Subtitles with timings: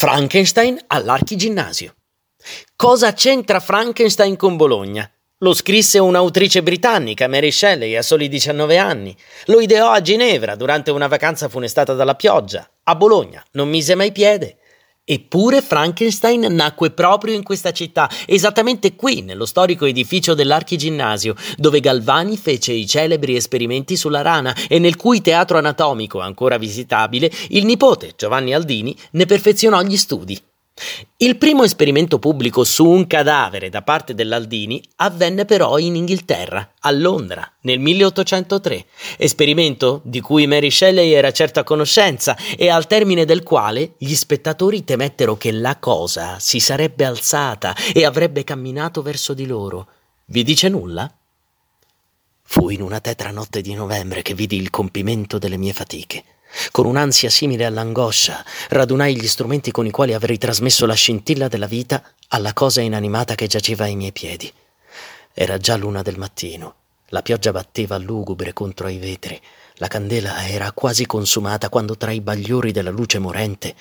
[0.00, 1.94] Frankenstein all'archiginnasio.
[2.74, 5.06] Cosa c'entra Frankenstein con Bologna?
[5.40, 9.14] Lo scrisse un'autrice britannica, Mary Shelley, a soli 19 anni.
[9.44, 12.66] Lo ideò a Ginevra durante una vacanza funestata dalla pioggia.
[12.84, 14.59] A Bologna non mise mai piede.
[15.04, 22.36] Eppure Frankenstein nacque proprio in questa città, esattamente qui, nello storico edificio dell'Archiginnasio, dove Galvani
[22.36, 28.12] fece i celebri esperimenti sulla rana e nel cui teatro anatomico, ancora visitabile, il nipote,
[28.16, 30.40] Giovanni Aldini, ne perfezionò gli studi.
[31.16, 36.90] Il primo esperimento pubblico su un cadavere da parte dell'Aldini avvenne però in Inghilterra, a
[36.90, 38.86] Londra, nel 1803,
[39.18, 44.84] esperimento di cui Mary Shelley era certa conoscenza e al termine del quale gli spettatori
[44.84, 49.88] temettero che la cosa si sarebbe alzata e avrebbe camminato verso di loro.
[50.26, 51.12] Vi dice nulla?
[52.42, 56.24] Fu in una tetra notte di novembre che vidi il compimento delle mie fatiche.
[56.70, 61.66] Con un'ansia simile all'angoscia, radunai gli strumenti con i quali avrei trasmesso la scintilla della
[61.66, 64.52] vita alla cosa inanimata che giaceva ai miei piedi.
[65.32, 66.74] Era già l'una del mattino.
[67.08, 69.40] La pioggia batteva lugubre contro i vetri.
[69.74, 73.74] La candela era quasi consumata quando tra i bagliori della luce morente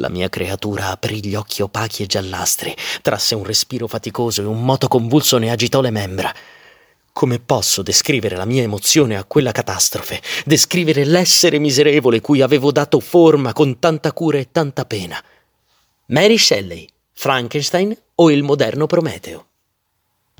[0.00, 4.64] la mia creatura aprì gli occhi opachi e giallastri, trasse un respiro faticoso e un
[4.64, 6.34] moto convulso ne agitò le membra.
[7.12, 13.00] Come posso descrivere la mia emozione a quella catastrofe, descrivere l'essere miserevole cui avevo dato
[13.00, 15.22] forma con tanta cura e tanta pena?
[16.06, 19.49] Mary Shelley, Frankenstein o il moderno Prometeo?